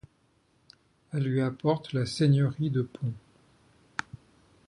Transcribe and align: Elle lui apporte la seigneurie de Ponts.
Elle 1.13 1.25
lui 1.25 1.41
apporte 1.41 1.93
la 1.93 2.07
seigneurie 2.07 2.71
de 2.71 2.81
Ponts. 2.81 3.13